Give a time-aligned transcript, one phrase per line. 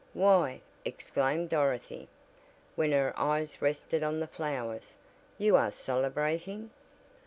[0.15, 2.07] "Why!" exclaimed Dorothy,
[2.75, 4.95] when her eyes rested on the flowers,
[5.37, 6.71] "you are celebrating!"